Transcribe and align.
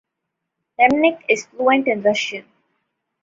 Remnick 0.79 1.25
is 1.29 1.45
fluent 1.45 1.87
in 1.87 2.01
Russian. 2.01 2.45